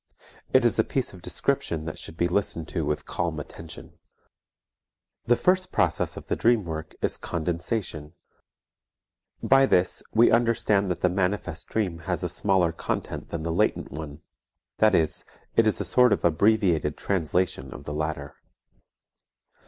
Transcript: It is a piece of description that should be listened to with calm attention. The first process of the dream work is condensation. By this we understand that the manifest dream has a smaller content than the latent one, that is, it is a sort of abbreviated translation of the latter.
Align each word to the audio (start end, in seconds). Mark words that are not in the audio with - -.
It 0.51 0.65
is 0.65 0.79
a 0.79 0.83
piece 0.83 1.13
of 1.13 1.21
description 1.21 1.85
that 1.85 1.99
should 1.99 2.17
be 2.17 2.27
listened 2.27 2.67
to 2.69 2.83
with 2.83 3.05
calm 3.05 3.39
attention. 3.39 3.99
The 5.25 5.35
first 5.35 5.71
process 5.71 6.17
of 6.17 6.25
the 6.25 6.35
dream 6.35 6.65
work 6.65 6.95
is 7.03 7.19
condensation. 7.19 8.13
By 9.43 9.67
this 9.67 10.01
we 10.11 10.31
understand 10.31 10.89
that 10.89 11.01
the 11.01 11.09
manifest 11.11 11.67
dream 11.69 11.99
has 12.09 12.23
a 12.23 12.29
smaller 12.29 12.71
content 12.71 13.29
than 13.29 13.43
the 13.43 13.53
latent 13.53 13.91
one, 13.91 14.23
that 14.79 14.95
is, 14.95 15.23
it 15.55 15.67
is 15.67 15.79
a 15.79 15.85
sort 15.85 16.11
of 16.13 16.25
abbreviated 16.25 16.97
translation 16.97 17.71
of 17.71 17.83
the 17.83 17.93
latter. 17.93 18.33